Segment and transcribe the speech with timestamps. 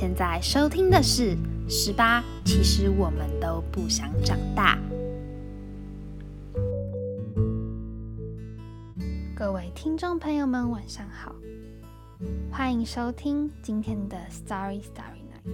[0.00, 1.36] 现在收听的是
[1.68, 4.78] 《十八》，其实我们都不想长大。
[9.36, 11.34] 各位听众朋友们，晚上好，
[12.50, 15.50] 欢迎收听今天的《Starry Starry Night》。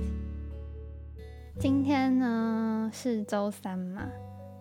[1.59, 4.07] 今天呢是周三嘛，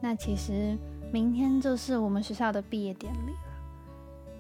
[0.02, 0.75] 那其实
[1.13, 3.38] 明天就是我们学校的毕业典礼了，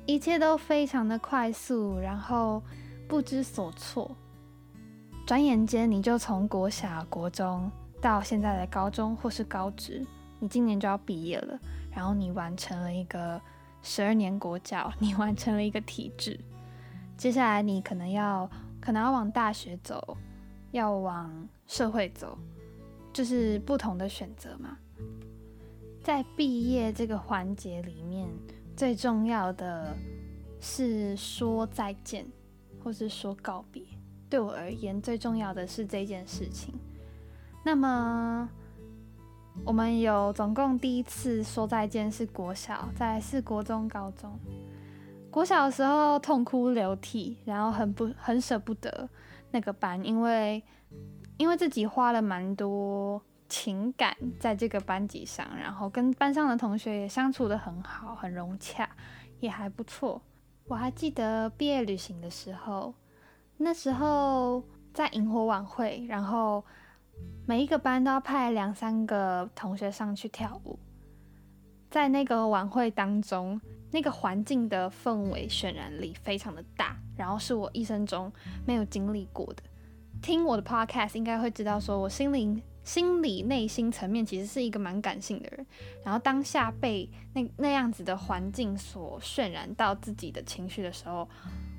[0.07, 2.63] 一切都非常的快速，然后
[3.07, 4.09] 不知所措。
[5.25, 10.05] 转眼间，你就从国小、国中到现在的高中或是高职，
[10.39, 11.59] 你今年就要毕业了。
[11.91, 13.41] 然后你完成了一个
[13.81, 16.39] 十二年国教，你完成了一个体制。
[17.17, 18.47] 接下来你可能要，
[18.79, 20.15] 可能要往大学走，
[20.71, 22.37] 要往社会走，
[23.11, 24.77] 就是不同的选择嘛。
[26.03, 28.29] 在毕业这个环节里面，
[28.77, 29.97] 最重要的
[30.59, 32.27] 是说再见，
[32.83, 33.81] 或是说告别。
[34.29, 36.73] 对我而言，最重要的是这件事情。
[37.63, 38.49] 那么，
[39.63, 44.37] 我们有总共第一次说再见是国小，再是国中、高中。
[45.31, 49.09] 国小的时候痛哭流涕，然后很不很舍不得
[49.51, 50.63] 那个班，因为
[51.37, 58.89] 因为自己花了蛮多情感在这个班级上，然后跟班上的同学也相处的很好，很融洽，
[59.39, 60.21] 也还不错。
[60.67, 62.93] 我还记得毕业旅行的时候。
[63.57, 66.63] 那时候在萤火晚会，然后
[67.45, 70.77] 每一个班都要派两三个同学上去跳舞。
[71.89, 73.59] 在那个晚会当中，
[73.91, 78.29] 那个环境的氛围渲染力非常的大，然后是我一生中
[78.65, 79.63] 没有经历过的。
[80.21, 85.65] 听我的 podcast 应该会知道，说我心灵、心理、内心层面其实是一个蛮感性的人。
[86.05, 91.27] 然后当下被那那样子的环境所渲染到自己的情绪的时候。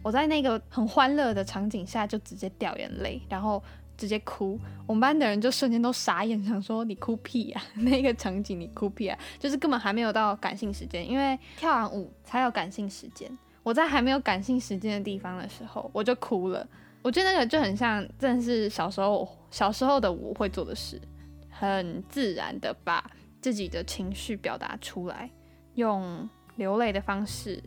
[0.03, 3.61] 我在那个很欢乐的场景下就直接掉眼泪，然后
[3.97, 4.57] 直接哭。
[4.87, 7.61] 我们班的人就瞬间都傻眼，想说你哭屁呀？
[7.75, 9.19] 那个场景你哭屁啊？
[9.37, 13.29] 就是根本还没有到感性时间，因为跳完舞才有感性时间。
[13.65, 16.65] 我在还没有感性时间的地方的时候，我就哭了。
[17.07, 21.01] 我觉得那个就很像，真的是小时候小时候的我会做的事，
[21.49, 23.09] 很自然的把
[23.41, 25.31] 自己的情绪表达出来，
[25.75, 27.63] 用流泪的方式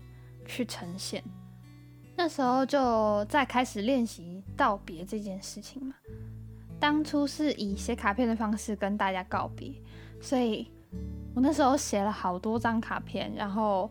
[0.45, 1.23] 去呈现。
[2.17, 5.95] 那时候就在开始练习道别这件事情嘛。
[6.77, 9.71] 当初是以写卡片的方式跟大家告别，
[10.19, 10.69] 所以
[11.33, 13.33] 我那时候写了好多张卡片。
[13.33, 13.89] 然后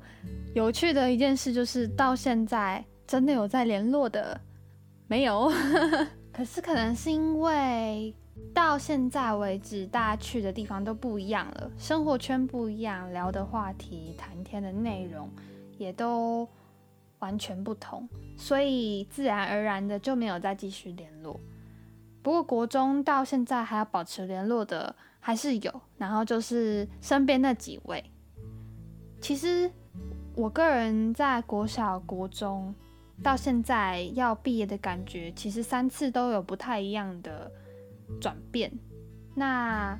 [0.54, 4.38] 有趣的一件事就是，到现在真的有在联络的
[5.08, 5.50] 没有？
[6.32, 8.14] 可是可能是因为
[8.54, 15.28] 到现在为止，大家去的地方都不一样了，生活圈不一样，聊的话题、谈天的内容
[15.76, 16.48] 也都。
[17.20, 21.40] 完全不同，所以自然而然的就没有再继续联络。
[22.22, 28.04] 不过国中到现在还要保持联络的还是有，然后就是身边那几位。
[29.20, 29.68] 其实
[30.36, 32.72] 我个人在国小、国中
[33.22, 37.50] 到现在要毕业的感觉，其实三次都有不太一样的
[38.20, 38.72] 转变。
[39.34, 39.98] 那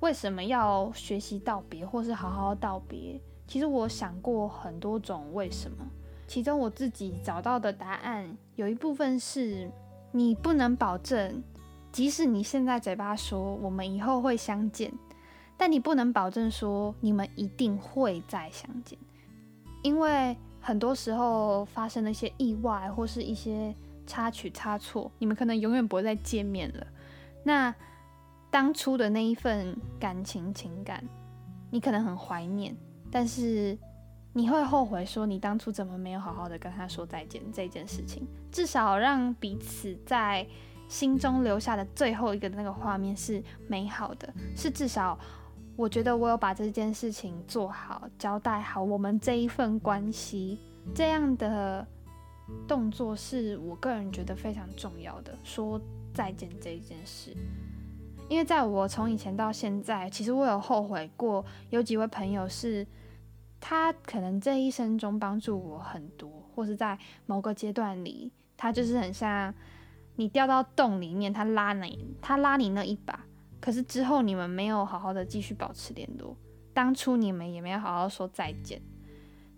[0.00, 3.20] 为什么要学习道别，或是好好道别？
[3.46, 5.86] 其实我想过很多种为什么。
[6.26, 9.70] 其中我自己找到的答案有一部分是，
[10.12, 11.42] 你不能保证，
[11.92, 14.92] 即使你现在嘴巴说我们以后会相见，
[15.56, 18.98] 但你不能保证说你们一定会再相见，
[19.82, 23.74] 因为很多时候发生了一些意外或是一些
[24.06, 26.86] 插曲差错，你们可能永远不会再见面了。
[27.44, 27.74] 那
[28.50, 31.04] 当初的那一份感情情感，
[31.70, 32.74] 你可能很怀念，
[33.12, 33.78] 但是。
[34.36, 40.44] 你会后悔说你当初怎么没有好好的跟他说再见这件事情，至少让彼此在
[40.88, 45.16] 心中留下的最后一个那个画面是美好的，是至少
[45.76, 50.58] 我觉得我有把这件事情做好，交代好我们这一份关系，
[50.94, 51.86] 这样的
[52.66, 55.36] 动作是我个人觉得非常重要的。
[55.42, 55.80] 说
[56.12, 57.36] 再见这一件事，
[58.28, 62.86] 因为在我从以前到现在，其实我有后悔过，有几位朋友是。
[63.66, 69.54] 他可能这一生中帮助我很多，或是在某个阶段里，他就是很像
[70.16, 73.24] 你掉到洞里面，他拉你，他拉你那一把。
[73.64, 76.36] 可是之后你们没有好好的继续保持联络，
[76.74, 78.78] 当初你们也没有好好说再见。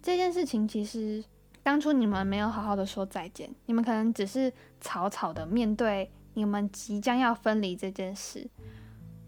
[0.01, 1.25] 这件事情其实
[1.65, 8.49] 当初你们没有好好的说再见，你们可能只是草草的面对你们即将要分离这件事。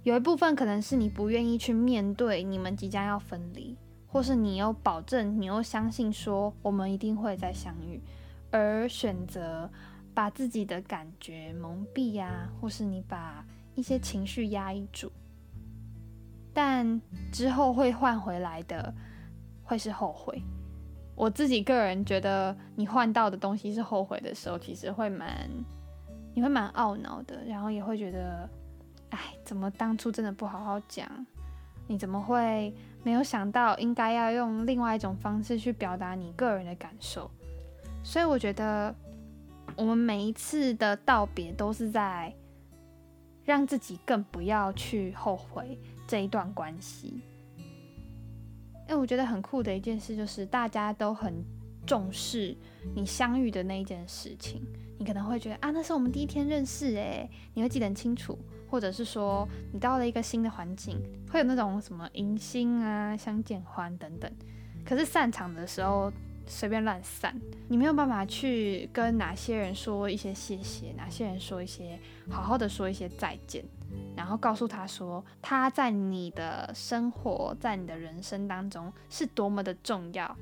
[0.04, 3.76] 有一部分可能是你不愿意去面对你们即将要分离。
[4.10, 8.00] 或是你又保证，你又相信说我们一定会再相遇，
[8.50, 9.70] 而选择
[10.14, 13.44] 把自己的感觉蒙蔽啊，或是你把
[13.78, 15.08] 一些情绪压抑住，
[16.52, 18.92] 但之后会换回来的
[19.62, 20.42] 会是后悔。
[21.14, 25.48] 我自己个人觉得，你换到的东西是后悔的时候，其实会蛮，
[26.34, 28.50] 你会蛮懊恼的，然后也会觉得，
[29.10, 31.08] 哎，怎么当初真的不好好讲？
[31.86, 37.30] 你怎么会没有想到应该要用另外一种方式去表达你个人的感受？
[38.02, 38.92] 所以我觉得。
[39.76, 42.34] 我们每一次的道别都是在
[43.48, 47.22] 让自己更不要去后悔这一段关系。
[48.88, 51.42] 哎，我觉得很酷的一件事就是大家都很
[51.86, 52.54] 重视
[52.94, 54.62] 你相遇的那一件事情。
[54.98, 58.38] 你可能会觉得啊，那是我们第一天认识，哎，你会记得很清楚。
[58.68, 64.30] 或者是说你到了一个新的环境，会有那种什么迎新啊、相见欢等等。
[64.84, 66.12] 可是散场的时候。
[66.48, 71.98] 随便乱散，你没有办法去跟哪些人说一些谢谢，哪些人说一些
[72.30, 73.64] 好好的说一些再见，
[74.16, 80.36] 然后告诉他说他在你的生活，在你的人生当中是多么的重要。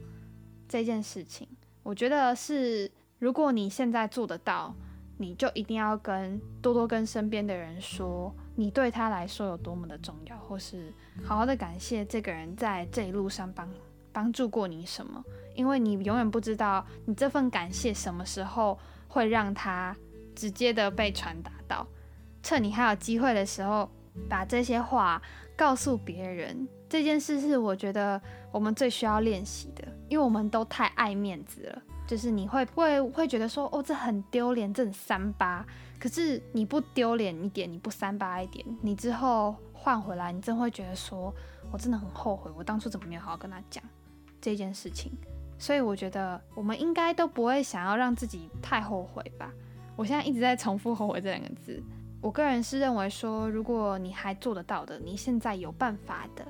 [0.68, 1.46] 这件事情，
[1.82, 4.74] 我觉得是如果你现在做得到，
[5.18, 10.92] 你就一定要跟多多跟身边的人说，你对他来说有多么的重要，或是
[11.24, 13.68] 好好的感谢这个人在这一路上帮
[14.16, 15.22] 帮助过你什么。
[15.54, 19.94] 因为你永远不知道你这份感谢什么时候会让他
[20.34, 21.86] 直接的被传达到，
[22.42, 23.90] 趁你还有机会的时候，
[24.26, 25.20] 把这些话
[25.54, 26.66] 告诉别人。
[26.88, 28.18] 这件事是我觉得
[28.50, 31.82] 我们最需要练习的，因为我们都太爱面子了。
[32.06, 35.66] 就是你会会会觉得说，哦，这很丢脸，这很三八。
[35.98, 41.34] 可是你不丢脸一点，你不三八一点，你之后换回来，你真会觉得说，
[41.72, 43.82] 我真的很后悔，我当初怎么没有好好跟他讲
[44.46, 45.10] 这件事情。
[45.58, 49.50] 所以我觉得我们应该都不会想要让自己太后悔吧。
[49.96, 51.82] 我现在一直在重复“后悔”这两个字。
[52.20, 56.46] 我个人是认为说，如果你还做得到的，你现在有办法的，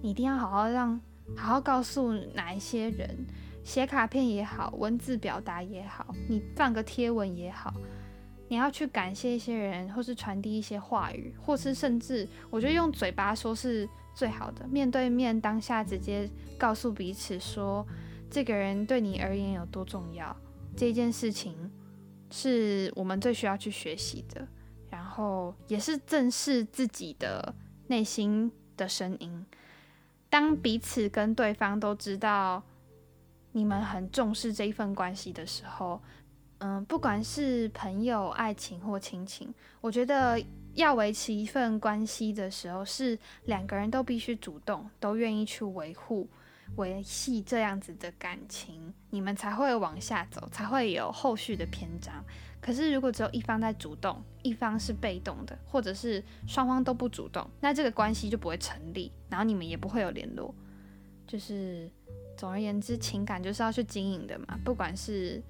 [0.00, 1.00] 你一定要好好让，
[1.36, 3.26] 好好告诉哪一些人，
[3.64, 7.72] 写卡片也好，文字表达也好，你放个贴文也好，
[8.48, 16.28] 你要去感谢一些人，或是传递一些话语，或是甚至我觉得用嘴巴说是最好的，面对面当下直接
[16.58, 17.86] 告诉彼此说。
[18.32, 20.36] 这个人对你而言有多重要？
[20.76, 21.68] 这件事情
[22.30, 24.46] 是我们最需要去学习的，
[24.88, 27.52] 然后也是正视自己的
[27.88, 29.44] 内心的声音。
[30.28, 32.62] 当彼此跟对方都知道
[33.50, 36.00] 你们很重视这一份关系的时候，
[36.58, 40.40] 嗯，不管是朋友、爱情或亲情，我觉得
[40.74, 46.28] 要维持一份关系的时候，是两个人都必须主动，都愿意去维护。
[46.76, 52.24] 维系这样子的感情，你们才会往下走，才会有后续的篇章。
[52.60, 60.54] 可是如果只有一方在主动，一方是被动的，或者是双方都不主动，那这个关系就不会成立，然后你们也不会有联络。
[61.26, 61.90] 就是
[62.36, 65.42] 总而言之，情感就是要去经营的嘛，不管是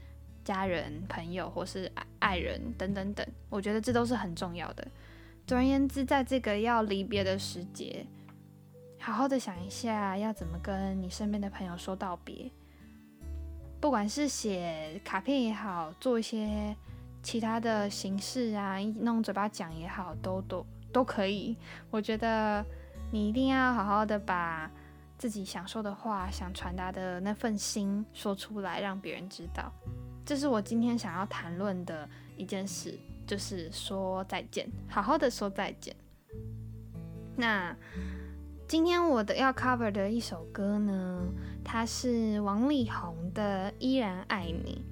[0.42, 4.88] 家人、朋友或是爱爱人等等等，我觉得这都是很重要的。
[5.50, 8.06] 总而言之，在这个要离别的时节。
[9.00, 12.48] 好好的想一下，要怎么跟你身边的朋友说道别。
[13.80, 16.76] 不管是写卡片也好，做一些
[17.20, 21.56] 其他的形式啊，弄嘴巴讲也好，都都都可以。
[21.90, 22.64] 我觉得
[23.10, 24.70] 你一定要好好的把
[25.18, 29.72] 自己想说的话、想传达的那份心说出来，让别人知道。
[30.24, 32.96] 这是我今天想要谈论的一件事，
[33.30, 35.94] 就是说再见，好好的说再见。
[37.36, 37.76] 那。
[38.66, 41.26] 今天我的要 cover 的一首歌呢，
[41.64, 44.84] 它是王力宏的《依然爱你》。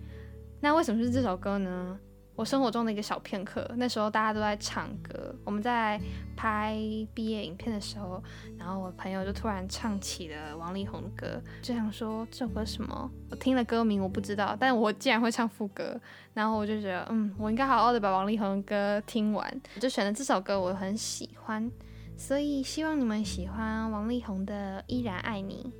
[0.60, 1.96] 那为什么是这首歌呢？
[2.38, 6.00] 我生活中的一个小片刻，那时候大家都在唱歌，我们在
[6.36, 6.78] 拍
[7.12, 8.22] 毕业影片的时候，
[8.56, 13.10] 然后我朋友就突然唱起了王力宏的歌，就想说这首歌什么？
[13.28, 16.00] 我听了歌名我不知道，但我竟然会唱副歌，
[16.32, 21.68] 然后我就觉得，嗯，我应该好好的把王力宏的歌听完，我就选了这首歌，我很喜欢。
[22.16, 25.72] 所以希望你们喜欢王力宏的《依然爱你》。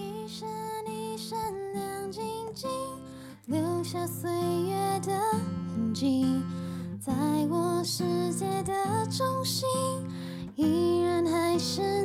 [0.00, 0.48] 一闪
[0.86, 1.36] 一闪
[1.72, 2.22] 亮晶
[2.54, 2.70] 晶，
[3.48, 5.10] 留下岁月的
[5.74, 6.42] 痕迹，
[7.00, 7.14] 在
[7.48, 8.74] 我世界的
[9.06, 9.66] 中心，
[10.54, 11.97] 依然还是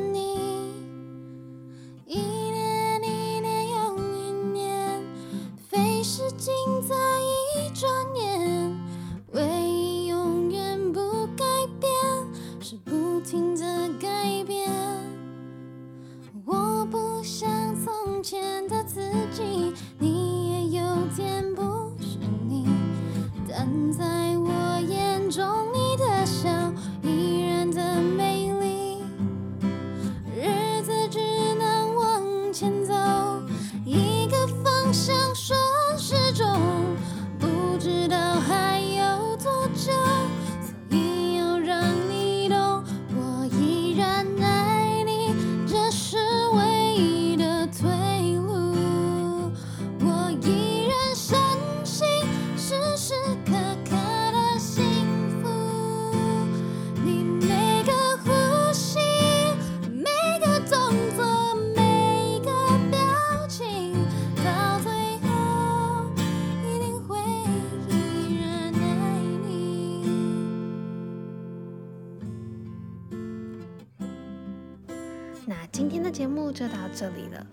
[76.13, 77.43] 节目就到这里了。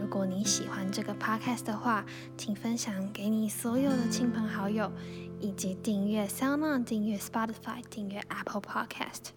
[0.00, 2.02] 如果你喜欢这个 podcast 的话，
[2.34, 4.90] 请分享给你所有的亲朋好友，
[5.38, 9.32] 以及订阅 SoundOn、订阅 Spotify、订阅 Apple Podcast。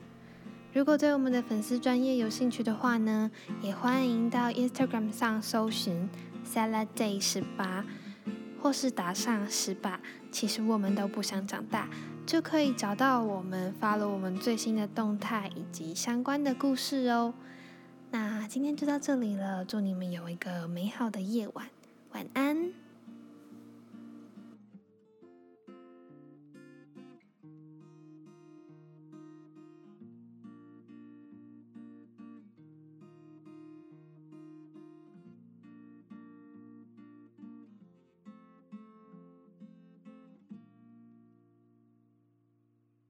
[0.72, 3.30] 如果对我们的粉丝专业有兴趣的话呢，
[3.62, 6.10] 也欢迎到 Instagram 上搜寻
[6.46, 7.84] Salad Day 十八，
[8.62, 10.00] 或是打上十八。
[10.32, 11.90] 其实我们都不想长大，
[12.26, 17.34] 就可以找到我们，发了我们最新的动态以及相关的故事哦。
[18.50, 21.70] 今天就到这里了，祝你们有一个美好的夜晚，
[22.14, 22.74] 晚安。